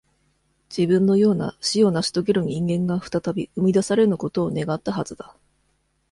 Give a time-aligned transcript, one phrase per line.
[0.75, 5.35] 自分のような死をなし遂げる人間が、再び、生み出されぬことを願ったはずだ。